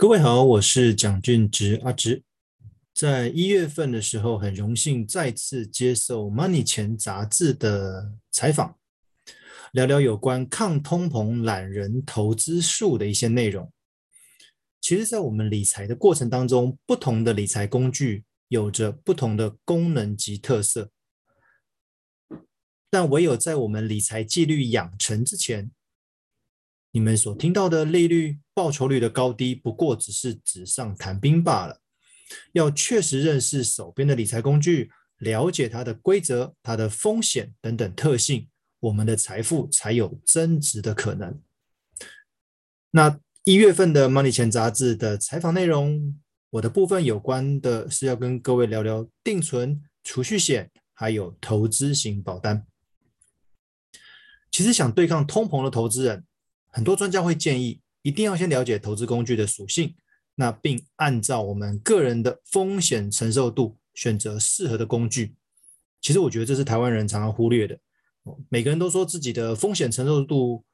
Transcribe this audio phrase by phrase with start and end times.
[0.00, 2.22] 各位好，我是蒋俊植阿植。
[2.94, 8.78] 在一月份的时候，很荣幸再次接受《Money 钱》杂志的采访，
[9.72, 13.72] 聊聊有关抗通膨懒人投资术的一些内容。
[14.80, 20.92] 其实，在我们理财的过程当中，不同的理财工具有着不同的功能及特色，
[22.88, 25.72] 但唯有在我们理财纪律养成之前，
[26.98, 31.80] 你们所听到的利率、报酬率的高低，不过只是纸上谈兵罢了。
[32.54, 38.48] 要确实认识手边的理财工具，了解它的规则、它的风险等等特性，
[38.80, 41.40] 我们的财富才有增值的可能。
[42.90, 52.66] 那一月份的《Money 钱》杂志的采访内容，我的部分有关的是要跟各位聊聊定存、储蓄险，还有投资型保单。
[54.50, 56.24] 其实想对抗通膨的投资人。
[56.70, 59.94] 很多专家会建议，一定要先了解投资工具的属性，
[60.34, 65.34] 那并按照我们个人的风险承受度选择适合的工具。
[66.00, 67.78] 其实我觉得这是台湾人常常忽略的。
[68.48, 70.64] 每个人都说自己的风险承受度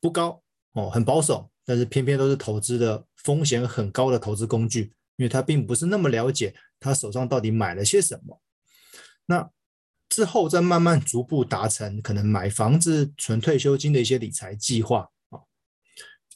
[0.00, 8.40] 不高哦，很保守，但是偏偏都是投资的风险很高的投资工具，因为他并不是那么了解他手上到底买了些什么。
[9.26, 9.50] 那
[10.08, 15.08] 之后再慢慢逐步达成可能买房子、存退休金的一些理财计划。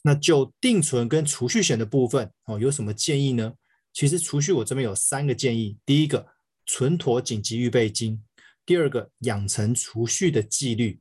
[0.07, 3.53] 那就定存跟储蓄险的部分哦，有什么建议呢？
[3.91, 6.25] 其实储蓄我这边有三个建议：第一个，
[6.65, 8.17] 存妥紧急预备金；
[8.65, 10.97] 第二个，养成储蓄的纪律；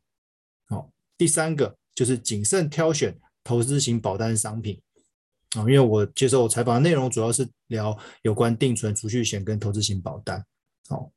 [0.75, 4.83] 哦，第三个就是谨慎挑选投资型保单商品
[5.55, 5.61] 啊。
[5.61, 10.45] 因为我接受我采访的内容主要是聊有关定存、储蓄险跟投资型保单。
[10.89, 11.12] 哦，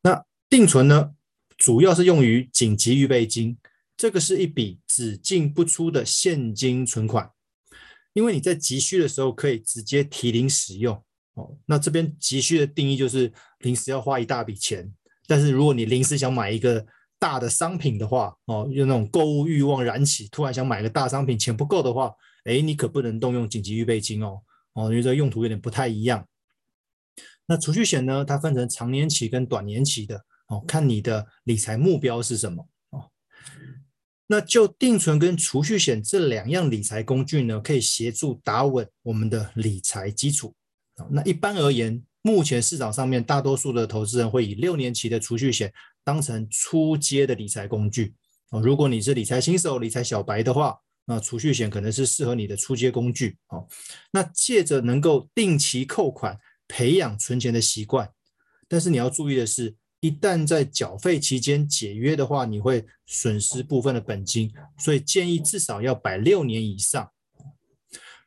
[0.00, 1.12] 那定存呢，
[1.58, 3.58] 主要是用于紧急预备金。
[3.98, 7.28] 这个是一笔只进不出的现金存款，
[8.12, 10.94] 因为你在急需的时候可以直接提领使用
[11.34, 11.58] 哦。
[11.66, 14.88] 那这边急需的定义就是临时要花一大笔钱，
[15.26, 16.86] 但是如果你临时想买一个
[17.18, 22.12] 大的商品的话哦，有那种购物欲望燃起，突然想买个大商品，钱不够的话，
[22.44, 24.40] 哎，你可不能动用紧急预备金哦
[24.74, 26.24] 哦，因为这个用途有点不太一样。
[27.46, 32.68] 那储蓄险呢，它分成长年期跟短年期的哦，看你的理财目标是什么。
[34.30, 40.54] 那就定存跟储蓄险这两样理财工具呢，可以协助打稳我们的理财基础。
[41.10, 45.72] 那一般而言，目前市场上面大多数的投资人会以六年期的储蓄险
[46.04, 48.14] 当成初阶的理财工具。
[48.50, 53.38] 哦，如果你是理财新手、理财小白的话，那储蓄险可能是适合你的初阶工具。
[53.48, 53.66] 哦，
[54.10, 58.10] 那借着能够定期扣款，培养存钱的习惯。
[58.68, 67.10] 但是你要注意的是，一旦在缴费期间解约的话，你会损失部分的本金，所以建议至少要摆六年以上。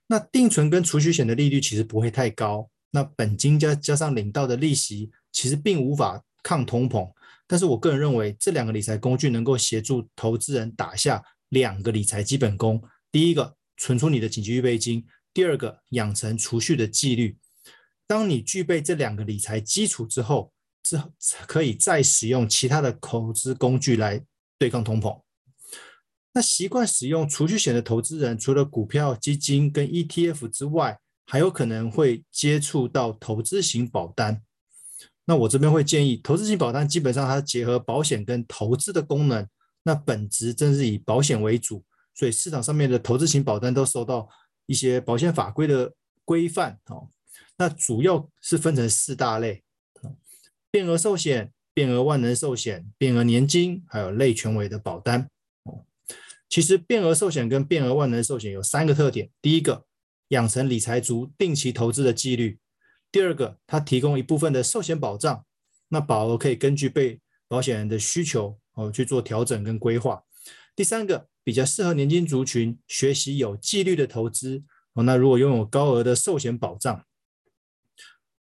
[0.08, 7.10] 那定存跟储蓄险的利率其实不会太高，那本金加加上领到的利息，其实并无法抗通膨。
[7.48, 15.02] 但是我个人认为，这两个理财工具能够协助投资人打下两个理财基本功：第一个，存出你的紧急预备金；
[15.34, 17.38] 第二个，养成储蓄的纪律。
[18.06, 20.52] 当你具备这两个理财基础之后，
[20.84, 21.12] 之后
[21.48, 24.24] 可以再使用其他的投资工具来
[24.58, 25.22] 对抗通膨。
[26.34, 34.42] 那习惯使用储蓄险的投资人，除了股票、基金跟 ETF 之外，还有可能会接触到投资型保单。
[35.26, 39.48] 那我这边会建议，投资型保单基本上它结合保险跟投资的功能，
[39.84, 41.84] 那本质正是以保险为主，
[42.16, 44.28] 所以市场上面的投资型保单都受到
[44.66, 45.94] 一些保险法规的
[46.26, 46.80] 规范。
[46.88, 47.10] 哦，
[47.58, 49.64] 那主要是分成四大类。
[50.72, 55.28] 变额寿险、变额万能寿险、变额年金，还有类权委的保单。
[55.64, 55.84] 哦，
[56.48, 59.86] 其实变额寿险跟变额万能寿险有三个特点：第一个，
[60.30, 62.58] 养成理财族定期投资的纪律；
[63.12, 65.46] 第二个，它提供一部分的寿险保障，
[65.90, 70.24] 那保额可以根据被保险人的需求哦去做调整跟规划；
[70.74, 74.64] 第三个，比较适合年轻族群学习有纪律的投资
[74.94, 75.04] 哦。
[75.04, 77.04] 那如果拥有高额的寿险保障。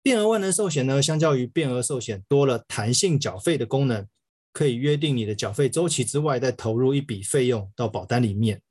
[0.03, 4.07] 变额万能寿险呢，相较于变额寿险多了弹性缴费的功能，
[4.51, 8.61] 可以约定你的缴费周期之外再投入一笔费用到保单里面。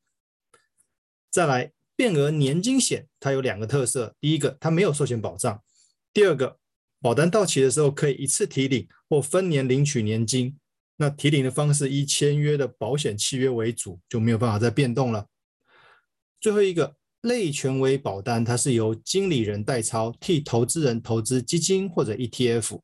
[1.30, 5.58] 再来，变额年金险，它有两个特色：第一个，它没有寿险保障；
[6.12, 6.58] 第二个，
[7.00, 10.58] 保单到期的时候可以一次提领或分年领取年金。
[10.96, 15.28] 那提领的方式以签约的保险契约为主，就没有办法再变动了。
[16.40, 16.96] 最后一个。
[17.22, 22.80] 类权威保单，它是由经理人代操，替投资人投资基金或者 ETF。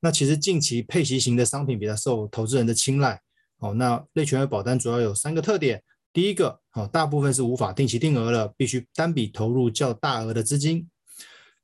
[0.00, 3.20] 那其实近期配息型的商品比较受投资人的青睐。
[3.58, 5.82] 哦，那类权威保单主要有三个特点：
[6.12, 10.88] 第一个，哦，大部分是无法定期定额了，必须单笔投入较大额的资金。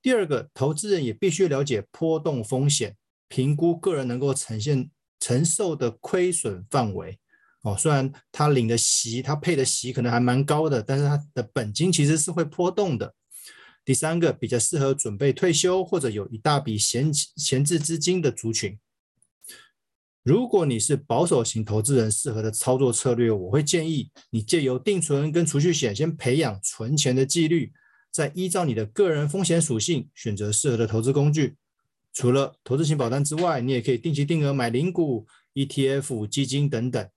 [0.01, 2.97] 第二个，投资人也必须了解波动风险，
[3.29, 4.89] 评估个人能够呈现
[5.19, 7.19] 承受的亏损范围。
[7.69, 13.15] 哦，虽然他领的息，他配的息可能还蛮高的，但是他的本金其实是会波动的。
[13.85, 18.79] 第三个，比较适合准备退休或者有一大笔闲闲置资金的族群。
[20.23, 27.73] 如果你是保守型投资人，适合的操作策略，我会建议你借由定存跟储蓄险先培养存钱的纪律，
[28.11, 31.57] 再依照你的个人风险属性选择适合的投资工具。
[32.13, 37.09] 除了投资型保单之外，你也可以定期定额买零股、ETF、基金等等。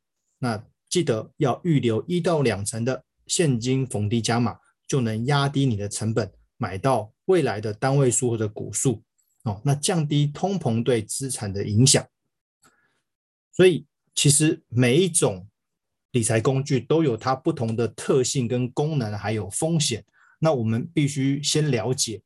[0.44, 4.58] 那记得要预留一到两成的现金逢低加码，
[4.88, 9.04] 就能压低你的成本，买到未来的单位数或者股数。
[9.44, 12.06] 哦，那降低通膨对资产的影响。
[13.52, 15.48] 所以，其实每一种
[16.12, 20.04] 理财工具都有它不同的特性跟功能，还有风险。
[20.40, 22.22] 那我们必须先了解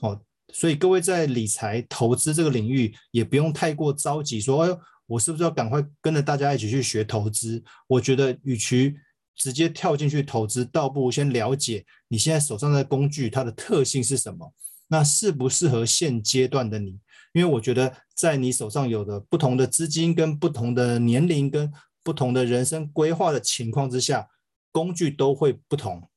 [0.00, 0.20] 哦。
[0.52, 8.94] 所以各位在理财投资这个领域，也不用太过着急，说：“哎，我是不是要赶快跟着大家一起去学投资？”我觉得，与其
[9.34, 14.52] 直接跳进去投资，倒不如先了解你现在手上的工具它的特性是什么，
[14.88, 16.98] 那适不适合现阶段的你？
[17.32, 21.72] 因为我觉得，在你手上有的不同的资金、跟不同的年龄、跟
[22.02, 24.28] 不同的人生规划的情况之下，
[24.72, 26.08] 工具都会不同。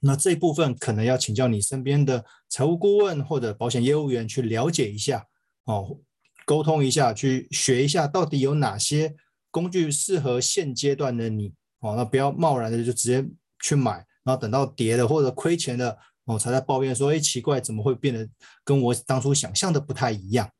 [0.00, 5.26] 那这一部分可能要请教你身边的财务顾问或者保险业务员去了解一下，
[5.64, 5.98] 哦，
[6.44, 9.14] 沟通一下，去学一下到底有哪些
[9.50, 11.52] 工具适合现阶段的你。
[11.80, 13.26] 哦，那不要贸然的就直接
[13.62, 15.98] 去买，然后等到跌了或者亏钱了。
[16.26, 18.26] 哦、才在抱怨说：“哎，奇怪，怎么会变得
[18.64, 20.50] 跟我当初想象的不太一样？”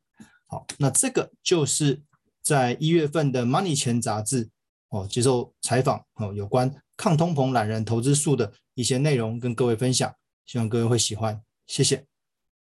[0.45, 1.99] 好，那这个就是
[2.43, 4.47] 在一月份的《Money 钱》杂志
[4.89, 10.13] 哦接受采访哦，有关抗通膨懒人投资术的一些内容跟各位分享，
[10.45, 12.14] 希望各位会喜欢，谢谢。